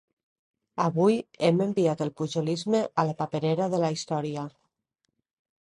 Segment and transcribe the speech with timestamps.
[0.85, 1.17] Avui
[1.49, 4.51] hem enviat el pujolisme a la paperera de la història.